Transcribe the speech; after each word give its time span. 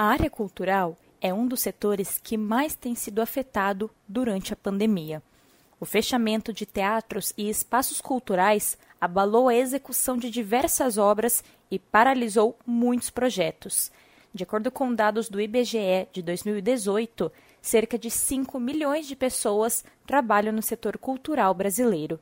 A 0.00 0.04
área 0.04 0.30
cultural 0.30 0.96
é 1.20 1.34
um 1.34 1.44
dos 1.44 1.60
setores 1.60 2.20
que 2.22 2.36
mais 2.36 2.72
tem 2.72 2.94
sido 2.94 3.20
afetado 3.20 3.90
durante 4.06 4.52
a 4.52 4.56
pandemia. 4.56 5.20
O 5.80 5.84
fechamento 5.84 6.52
de 6.52 6.64
teatros 6.64 7.34
e 7.36 7.50
espaços 7.50 8.00
culturais 8.00 8.78
abalou 9.00 9.48
a 9.48 9.56
execução 9.56 10.16
de 10.16 10.30
diversas 10.30 10.98
obras 10.98 11.42
e 11.68 11.80
paralisou 11.80 12.56
muitos 12.64 13.10
projetos. 13.10 13.90
De 14.32 14.44
acordo 14.44 14.70
com 14.70 14.94
dados 14.94 15.28
do 15.28 15.40
IBGE 15.40 16.06
de 16.12 16.22
2018, 16.22 17.32
cerca 17.60 17.98
de 17.98 18.08
5 18.08 18.60
milhões 18.60 19.04
de 19.04 19.16
pessoas 19.16 19.84
trabalham 20.06 20.52
no 20.52 20.62
setor 20.62 20.96
cultural 20.96 21.52
brasileiro. 21.54 22.20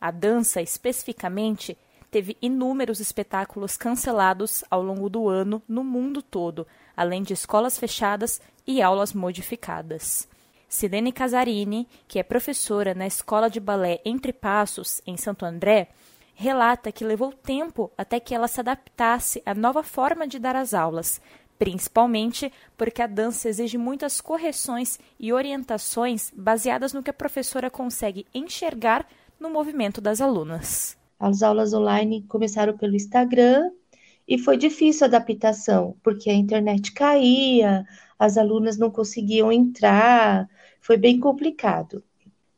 A 0.00 0.10
dança, 0.10 0.60
especificamente, 0.60 1.78
teve 2.12 2.36
inúmeros 2.42 3.00
espetáculos 3.00 3.78
cancelados 3.78 4.62
ao 4.70 4.82
longo 4.82 5.08
do 5.08 5.30
ano 5.30 5.62
no 5.66 5.82
mundo 5.82 6.20
todo, 6.20 6.66
além 6.94 7.22
de 7.22 7.32
escolas 7.32 7.78
fechadas 7.78 8.38
e 8.66 8.82
aulas 8.82 9.14
modificadas. 9.14 10.28
Silene 10.68 11.10
Casarini, 11.10 11.88
que 12.06 12.18
é 12.18 12.22
professora 12.22 12.94
na 12.94 13.06
Escola 13.06 13.48
de 13.48 13.58
Balé 13.58 14.00
Entre 14.04 14.30
Passos, 14.30 15.00
em 15.06 15.16
Santo 15.16 15.46
André, 15.46 15.88
relata 16.34 16.92
que 16.92 17.02
levou 17.02 17.32
tempo 17.32 17.90
até 17.96 18.20
que 18.20 18.34
ela 18.34 18.46
se 18.46 18.60
adaptasse 18.60 19.42
à 19.46 19.54
nova 19.54 19.82
forma 19.82 20.28
de 20.28 20.38
dar 20.38 20.54
as 20.54 20.74
aulas, 20.74 21.18
principalmente 21.58 22.52
porque 22.76 23.00
a 23.00 23.06
dança 23.06 23.48
exige 23.48 23.78
muitas 23.78 24.20
correções 24.20 24.98
e 25.18 25.32
orientações 25.32 26.30
baseadas 26.36 26.92
no 26.92 27.02
que 27.02 27.10
a 27.10 27.14
professora 27.14 27.70
consegue 27.70 28.26
enxergar 28.34 29.06
no 29.40 29.48
movimento 29.48 29.98
das 29.98 30.20
alunas. 30.20 31.00
As 31.22 31.40
aulas 31.40 31.72
online 31.72 32.22
começaram 32.22 32.76
pelo 32.76 32.96
Instagram 32.96 33.70
e 34.26 34.36
foi 34.38 34.56
difícil 34.56 35.04
a 35.04 35.08
adaptação, 35.08 35.96
porque 36.02 36.28
a 36.28 36.34
internet 36.34 36.90
caía, 36.92 37.86
as 38.18 38.36
alunas 38.36 38.76
não 38.76 38.90
conseguiam 38.90 39.52
entrar, 39.52 40.48
foi 40.80 40.96
bem 40.96 41.20
complicado. 41.20 42.02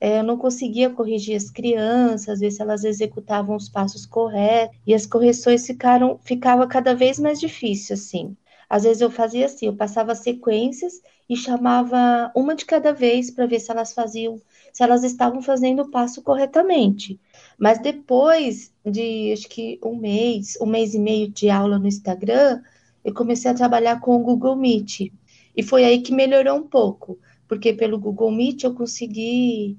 É, 0.00 0.20
eu 0.20 0.24
não 0.24 0.38
conseguia 0.38 0.88
corrigir 0.88 1.36
as 1.36 1.50
crianças, 1.50 2.40
ver 2.40 2.50
se 2.50 2.62
elas 2.62 2.84
executavam 2.84 3.54
os 3.54 3.68
passos 3.68 4.06
corretos, 4.06 4.78
e 4.86 4.94
as 4.94 5.04
correções 5.06 5.66
ficaram 5.66 6.18
ficava 6.24 6.66
cada 6.66 6.94
vez 6.94 7.18
mais 7.18 7.38
difícil 7.38 7.94
assim. 7.94 8.34
Às 8.68 8.84
vezes 8.84 9.00
eu 9.00 9.10
fazia 9.10 9.46
assim, 9.46 9.66
eu 9.66 9.76
passava 9.76 10.14
sequências 10.14 11.00
e 11.28 11.36
chamava 11.36 12.30
uma 12.34 12.54
de 12.54 12.64
cada 12.64 12.92
vez 12.92 13.30
para 13.30 13.46
ver 13.46 13.60
se 13.60 13.70
elas 13.70 13.92
faziam, 13.92 14.40
se 14.72 14.82
elas 14.82 15.04
estavam 15.04 15.40
fazendo 15.42 15.82
o 15.82 15.90
passo 15.90 16.22
corretamente. 16.22 17.20
Mas 17.58 17.78
depois 17.78 18.72
de 18.84 19.32
acho 19.32 19.48
que 19.48 19.78
um 19.82 19.96
mês, 19.96 20.56
um 20.60 20.66
mês 20.66 20.94
e 20.94 20.98
meio 20.98 21.28
de 21.28 21.48
aula 21.50 21.78
no 21.78 21.86
Instagram, 21.86 22.62
eu 23.04 23.14
comecei 23.14 23.50
a 23.50 23.54
trabalhar 23.54 24.00
com 24.00 24.16
o 24.16 24.20
Google 24.20 24.56
Meet. 24.56 25.12
E 25.56 25.62
foi 25.62 25.84
aí 25.84 26.00
que 26.02 26.12
melhorou 26.12 26.56
um 26.58 26.66
pouco, 26.66 27.18
porque 27.48 27.72
pelo 27.72 27.98
Google 27.98 28.30
Meet 28.30 28.64
eu 28.64 28.74
consegui 28.74 29.78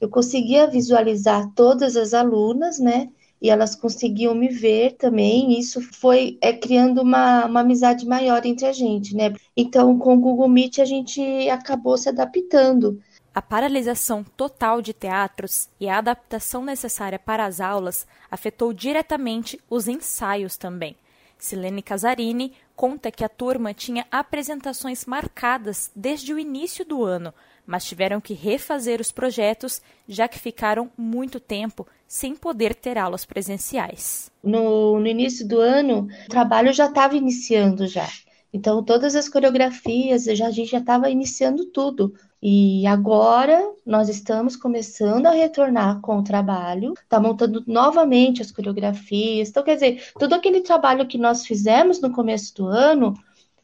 eu 0.00 0.08
conseguia 0.10 0.66
visualizar 0.66 1.50
todas 1.54 1.96
as 1.96 2.12
alunas, 2.12 2.78
né? 2.78 3.10
E 3.40 3.50
elas 3.50 3.74
conseguiam 3.74 4.34
me 4.34 4.48
ver 4.48 4.92
também. 4.92 5.58
Isso 5.58 5.80
foi 5.80 6.38
é, 6.40 6.52
criando 6.52 7.02
uma, 7.02 7.46
uma 7.46 7.60
amizade 7.60 8.06
maior 8.06 8.44
entre 8.46 8.66
a 8.66 8.72
gente, 8.72 9.14
né? 9.14 9.34
Então, 9.56 9.98
com 9.98 10.14
o 10.14 10.20
Google 10.20 10.48
Meet, 10.48 10.78
a 10.78 10.84
gente 10.84 11.20
acabou 11.50 11.96
se 11.98 12.08
adaptando. 12.08 13.00
A 13.34 13.42
paralisação 13.42 14.24
total 14.36 14.80
de 14.80 14.94
teatros 14.94 15.68
e 15.78 15.88
a 15.88 15.98
adaptação 15.98 16.64
necessária 16.64 17.18
para 17.18 17.44
as 17.44 17.60
aulas 17.60 18.06
afetou 18.30 18.72
diretamente 18.72 19.60
os 19.68 19.86
ensaios 19.86 20.56
também. 20.56 20.96
Silene 21.38 21.82
Casarini 21.82 22.52
conta 22.74 23.10
que 23.10 23.24
a 23.24 23.28
turma 23.28 23.72
tinha 23.74 24.06
apresentações 24.10 25.04
marcadas 25.06 25.90
desde 25.94 26.32
o 26.32 26.38
início 26.38 26.84
do 26.84 27.04
ano, 27.04 27.32
mas 27.66 27.84
tiveram 27.84 28.20
que 28.20 28.34
refazer 28.34 29.00
os 29.00 29.10
projetos, 29.10 29.82
já 30.08 30.28
que 30.28 30.38
ficaram 30.38 30.90
muito 30.96 31.40
tempo 31.40 31.86
sem 32.06 32.34
poder 32.34 32.74
ter 32.74 32.96
aulas 32.96 33.24
presenciais. 33.24 34.30
No, 34.42 35.00
no 35.00 35.06
início 35.06 35.46
do 35.46 35.60
ano, 35.60 36.08
o 36.26 36.28
trabalho 36.28 36.72
já 36.72 36.86
estava 36.86 37.16
iniciando 37.16 37.86
já. 37.86 38.08
Então, 38.52 38.82
todas 38.82 39.14
as 39.14 39.28
coreografias, 39.28 40.24
já, 40.24 40.46
a 40.46 40.50
gente 40.50 40.70
já 40.70 40.78
estava 40.78 41.10
iniciando 41.10 41.66
tudo. 41.66 42.14
E 42.42 42.86
agora 42.86 43.72
nós 43.84 44.08
estamos 44.08 44.56
começando 44.56 45.26
a 45.26 45.30
retornar 45.30 46.00
com 46.00 46.18
o 46.18 46.22
trabalho, 46.22 46.92
está 46.94 47.18
montando 47.18 47.64
novamente 47.66 48.42
as 48.42 48.50
coreografias. 48.50 49.48
Então, 49.48 49.62
quer 49.62 49.74
dizer, 49.74 50.12
todo 50.18 50.34
aquele 50.34 50.60
trabalho 50.60 51.06
que 51.06 51.18
nós 51.18 51.46
fizemos 51.46 52.00
no 52.00 52.12
começo 52.12 52.54
do 52.54 52.66
ano 52.66 53.14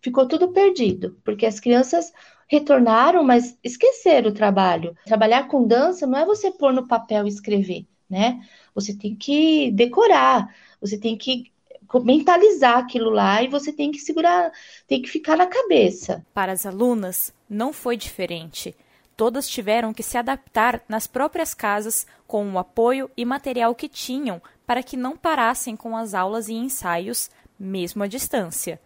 ficou 0.01 0.27
tudo 0.27 0.49
perdido, 0.49 1.17
porque 1.25 1.47
as 1.47 1.61
crianças 1.61 2.13
retornaram, 2.49 3.23
mas 3.23 3.57
esqueceram 3.63 4.31
o 4.31 4.35
trabalho. 4.35 4.97
Trabalhar 5.07 5.49
com 5.49 5.67
dança 5.67 6.07
não 6.07 6.19
é 6.19 6.25
você 6.25 6.51
pôr 6.51 6.73
no 6.73 6.87
papel 6.87 7.27
e 7.27 7.29
escrever, 7.29 7.87
né? 8.09 8.41
Você 8.75 8.97
tem 8.97 9.15
que 9.15 9.71
decorar, 9.71 10.55
você 10.81 10.99
tem 10.99 11.17
que 11.17 11.53
mentalizar 12.01 12.79
aquilo 12.79 13.11
lá 13.11 13.43
e 13.43 13.49
você 13.49 13.73
tem 13.73 13.91
que 13.91 13.99
segurar, 13.99 14.53
tem 14.87 15.03
que 15.03 15.09
ficar 15.09 15.37
na 15.37 15.47
cabeça. 15.47 16.25
Para 16.33 16.53
as 16.53 16.65
alunas, 16.65 17.33
não 17.49 17.73
foi 17.73 17.97
diferente. 17.97 18.75
Todas 19.17 19.49
tiveram 19.49 19.93
que 19.93 20.03
se 20.03 20.17
adaptar 20.17 20.83
nas 20.89 21.07
próprias 21.07 21.55
casas 21.55 22.07
com 22.27 22.51
o 22.51 22.59
apoio 22.59 23.11
e 23.17 23.25
material 23.25 23.75
que 23.75 23.89
tinham 23.89 24.41
para 24.67 24.83
que 24.83 24.97
não 24.97 25.17
parassem 25.17 25.77
com 25.77 25.97
as 25.97 26.15
aulas 26.15 26.49
e 26.49 26.55
ensaios, 26.55 27.31
mesmo 27.59 28.03
à 28.03 28.07
distância. 28.07 28.81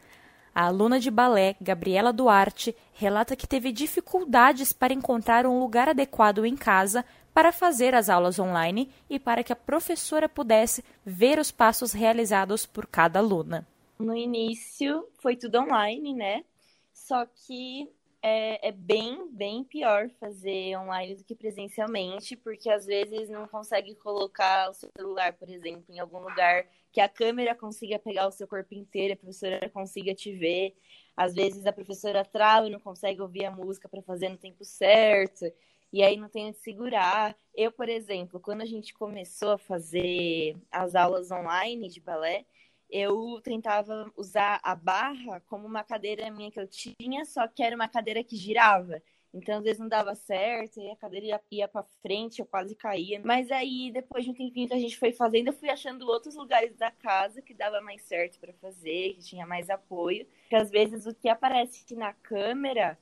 A 0.55 0.65
aluna 0.65 0.99
de 0.99 1.11
balé, 1.11 1.55
Gabriela 1.61 2.13
Duarte, 2.13 2.75
relata 2.95 3.37
que 3.37 3.47
teve 3.47 3.71
dificuldades 3.71 4.73
para 4.73 4.95
encontrar 4.95 5.47
um 5.47 5.61
lugar 5.61 5.89
adequado 5.89 6.47
em 6.47 6.57
casa 6.57 7.05
para 7.37 7.53
fazer 7.53 7.95
as 7.95 8.09
aulas 8.09 8.39
online 8.39 8.91
e 9.11 9.19
para 9.19 9.45
que 9.45 9.53
a 9.53 9.57
professora 9.57 10.27
pudesse 10.27 10.83
ver 11.05 11.39
os 11.39 11.51
passos 11.51 11.93
realizados 11.93 12.65
por 12.65 12.87
cada 12.87 13.19
aluna. 13.19 13.69
No 13.99 14.17
início 14.17 15.07
foi 15.19 15.37
tudo 15.37 15.59
online, 15.59 16.15
né? 16.15 16.47
Só 16.95 17.27
que 17.27 17.93
é, 18.23 18.69
é, 18.69 18.73
bem, 18.73 19.29
bem 19.31 19.63
pior 19.63 20.09
fazer 20.19 20.79
online 20.79 21.17
do 21.17 21.25
que 21.25 21.35
presencialmente, 21.35 22.35
porque 22.37 22.71
às 22.71 22.87
vezes 22.87 23.29
não 23.29 23.47
consegue 23.47 23.95
colocar 23.97 24.71
o 24.71 24.73
seu 24.73 24.89
celular, 24.97 25.35
por 25.35 25.51
exemplo, 25.51 25.95
em 25.95 25.99
algum 25.99 26.21
lugar 26.21 26.65
que 26.91 27.03
a 27.03 27.09
câmera 27.09 27.55
consiga 27.55 27.99
pegar 27.99 28.29
o 28.29 28.33
seu 28.33 28.49
corpo 28.49 28.73
inteiro, 28.73 29.13
a 29.13 29.17
professora 29.17 29.69
consiga 29.69 30.15
te 30.15 30.33
ver. 30.33 30.75
Às 31.15 31.35
vezes 31.35 31.67
a 31.67 31.73
professora 31.73 32.25
trava 32.25 32.67
e 32.67 32.71
não 32.71 32.81
consegue 32.81 33.21
ouvir 33.21 33.45
a 33.45 33.51
música 33.51 33.91
para 33.91 34.01
fazer 34.01 34.31
no 34.31 34.39
tempo 34.39 34.65
certo 34.65 35.45
e 35.93 36.03
aí 36.03 36.17
não 36.17 36.29
tem 36.29 36.49
onde 36.49 36.59
segurar. 36.59 37.37
Eu, 37.55 37.73
por 37.73 37.89
exemplo, 37.89 38.41
quando 38.41 38.63
a 38.63 38.67
gente 38.67 38.93
começou 38.95 39.53
a 39.53 39.59
fazer 39.59 40.57
as 40.71 40.95
aulas 40.95 41.31
online 41.31 41.89
de 41.89 42.01
balé, 42.01 42.45
eu 42.91 43.41
tentava 43.43 44.11
usar 44.17 44.61
a 44.63 44.75
barra 44.75 45.41
como 45.47 45.67
uma 45.67 45.83
cadeira 45.83 46.31
minha 46.31 46.51
que 46.51 46.61
eu 46.61 46.69
tinha, 46.69 47.25
só 47.25 47.47
que 47.49 47.63
era 47.63 47.75
uma 47.75 47.89
cadeira 47.89 48.23
que 48.23 48.37
girava. 48.37 49.03
Então, 49.35 49.59
às 49.59 49.65
vezes 49.65 49.79
não 49.79 49.89
dava 49.89 50.15
certo, 50.15 50.81
e 50.81 50.91
a 50.91 50.97
cadeira 50.97 51.27
ia, 51.27 51.41
ia 51.51 51.69
para 51.69 51.85
frente, 52.01 52.39
eu 52.39 52.47
quase 52.47 52.75
caía. 52.75 53.21
Mas 53.23 53.51
aí, 53.51 53.91
depois 53.93 54.25
de 54.25 54.31
um 54.31 54.35
tempinho 54.35 54.67
que 54.67 54.73
a 54.73 54.79
gente 54.79 54.97
foi 54.97 55.13
fazendo, 55.13 55.49
eu 55.49 55.53
fui 55.53 55.69
achando 55.69 56.07
outros 56.09 56.35
lugares 56.37 56.75
da 56.77 56.91
casa 56.91 57.43
que 57.43 57.53
dava 57.53 57.81
mais 57.83 58.01
certo 58.03 58.39
para 58.39 58.53
fazer, 58.55 59.15
que 59.15 59.25
tinha 59.25 59.47
mais 59.47 59.69
apoio. 59.69 60.27
Porque 60.43 60.57
às 60.57 60.71
vezes 60.71 61.07
o 61.07 61.15
que 61.15 61.29
aparece 61.29 61.95
na 61.95 62.15
câmera 62.15 62.99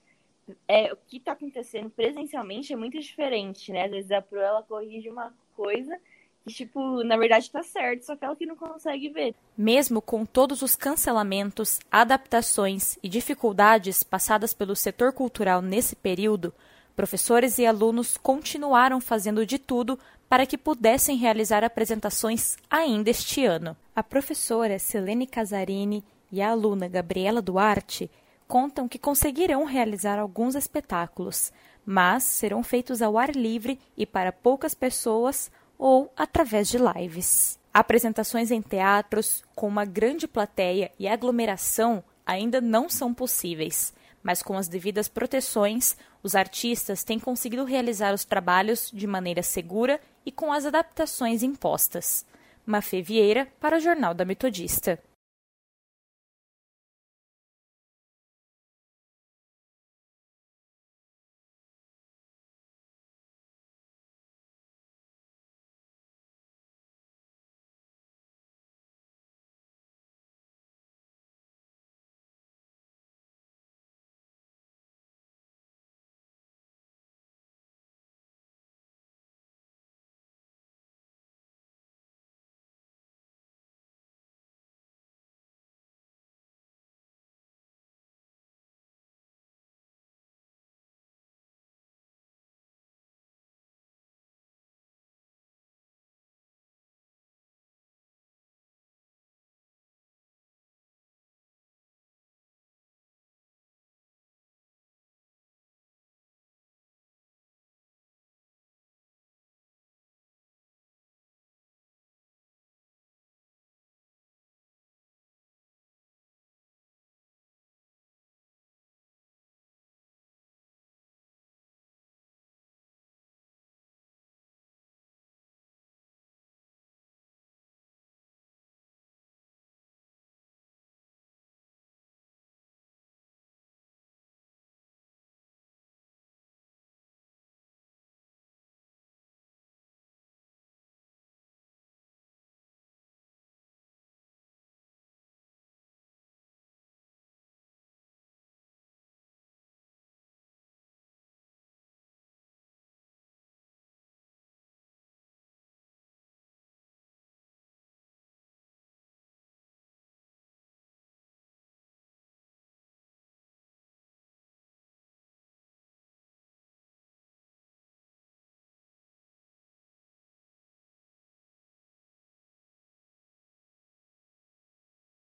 é, 0.68 0.92
o 0.92 0.96
que 1.06 1.16
está 1.18 1.32
acontecendo 1.32 1.90
presencialmente 1.90 2.72
é 2.72 2.76
muito 2.76 2.98
diferente, 2.98 3.72
né? 3.72 3.84
Às 3.84 3.90
vezes 3.90 4.10
a 4.10 4.20
Pro 4.20 4.38
ela 4.38 4.62
corrige 4.62 5.08
uma 5.08 5.32
coisa 5.56 5.98
que, 6.44 6.52
tipo, 6.52 7.02
na 7.02 7.16
verdade 7.16 7.46
está 7.46 7.62
certo, 7.62 8.04
só 8.04 8.14
que 8.14 8.24
ela 8.24 8.36
que 8.36 8.44
não 8.44 8.56
consegue 8.56 9.08
ver. 9.08 9.34
Mesmo 9.56 10.02
com 10.02 10.26
todos 10.26 10.60
os 10.60 10.76
cancelamentos, 10.76 11.80
adaptações 11.90 12.98
e 13.02 13.08
dificuldades 13.08 14.02
passadas 14.02 14.52
pelo 14.52 14.76
setor 14.76 15.12
cultural 15.12 15.62
nesse 15.62 15.96
período, 15.96 16.52
professores 16.94 17.58
e 17.58 17.66
alunos 17.66 18.16
continuaram 18.16 19.00
fazendo 19.00 19.46
de 19.46 19.58
tudo 19.58 19.98
para 20.28 20.46
que 20.46 20.58
pudessem 20.58 21.16
realizar 21.16 21.64
apresentações 21.64 22.56
ainda 22.68 23.10
este 23.10 23.44
ano. 23.44 23.76
A 23.96 24.02
professora 24.02 24.78
Selene 24.78 25.26
Casarini 25.26 26.04
e 26.30 26.42
a 26.42 26.50
aluna 26.50 26.88
Gabriela 26.88 27.40
Duarte 27.40 28.10
contam 28.46 28.88
que 28.88 28.98
conseguirão 28.98 29.64
realizar 29.64 30.18
alguns 30.18 30.54
espetáculos, 30.54 31.52
mas 31.84 32.22
serão 32.22 32.62
feitos 32.62 33.02
ao 33.02 33.18
ar 33.18 33.34
livre 33.34 33.78
e 33.96 34.06
para 34.06 34.32
poucas 34.32 34.74
pessoas 34.74 35.50
ou 35.78 36.12
através 36.16 36.68
de 36.68 36.78
lives. 36.78 37.58
Apresentações 37.72 38.50
em 38.50 38.62
teatros 38.62 39.42
com 39.54 39.66
uma 39.66 39.84
grande 39.84 40.28
plateia 40.28 40.92
e 40.98 41.08
aglomeração 41.08 42.02
ainda 42.24 42.60
não 42.60 42.88
são 42.88 43.12
possíveis, 43.12 43.92
mas 44.22 44.42
com 44.42 44.56
as 44.56 44.68
devidas 44.68 45.08
proteções, 45.08 45.96
os 46.22 46.34
artistas 46.34 47.04
têm 47.04 47.18
conseguido 47.18 47.64
realizar 47.64 48.14
os 48.14 48.24
trabalhos 48.24 48.90
de 48.92 49.06
maneira 49.06 49.42
segura 49.42 50.00
e 50.24 50.32
com 50.32 50.52
as 50.52 50.64
adaptações 50.64 51.42
impostas. 51.42 52.24
Mafê 52.64 53.02
Vieira 53.02 53.46
para 53.60 53.76
o 53.76 53.80
Jornal 53.80 54.14
da 54.14 54.24
Metodista. 54.24 54.98